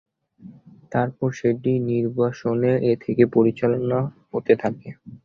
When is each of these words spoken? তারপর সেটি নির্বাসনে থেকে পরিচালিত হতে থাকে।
তারপর 0.91 1.29
সেটি 1.39 1.71
নির্বাসনে 1.89 2.71
থেকে 3.03 3.23
পরিচালিত 3.35 3.91
হতে 4.29 4.53
থাকে। 4.63 4.87